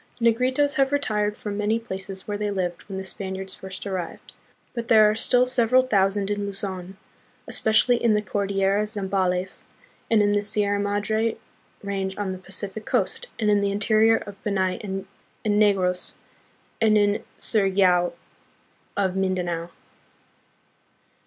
[0.19, 4.33] The Negritos have retired from many places where they lived when the Spaniards first arrived,
[4.73, 6.97] but there are still several thousand in Luzon,
[7.47, 9.61] especially in the Cordillera Zambales,
[10.09, 11.37] and in the Sierra Madre
[11.83, 15.05] range on the Pacific coast, and in the interior of Panay and
[15.45, 16.13] Negros,
[16.81, 18.13] and in Surigao
[18.97, 19.69] of Mindanao.